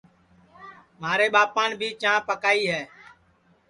[1.01, 2.83] مھارے ٻاپان بھی چاں پکوائی ہے